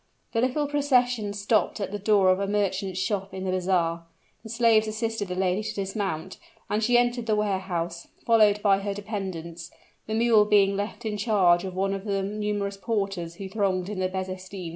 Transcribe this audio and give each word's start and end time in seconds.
The 0.31 0.41
little 0.41 0.65
procession 0.65 1.31
stopped 1.31 1.79
at 1.79 1.91
the 1.91 1.99
door 1.99 2.29
of 2.31 2.39
a 2.39 2.47
merchant's 2.47 2.99
shop 2.99 3.35
in 3.35 3.43
the 3.43 3.51
bazaar; 3.51 4.03
the 4.41 4.49
slaves 4.49 4.87
assisted 4.87 5.27
the 5.27 5.35
lady 5.35 5.61
to 5.61 5.75
dismount, 5.75 6.39
and 6.71 6.83
she 6.83 6.97
entered 6.97 7.27
the 7.27 7.35
warehouse, 7.35 8.07
followed 8.25 8.63
by 8.63 8.79
her 8.79 8.95
dependents, 8.95 9.69
the 10.07 10.15
mule 10.15 10.45
being 10.45 10.75
left 10.75 11.05
in 11.05 11.17
charge 11.17 11.63
of 11.65 11.75
one 11.75 11.93
of 11.93 12.05
the 12.05 12.23
numerous 12.23 12.77
porters 12.77 13.35
who 13.35 13.47
thronged 13.47 13.89
in 13.89 13.99
the 13.99 14.09
bezestein. 14.09 14.69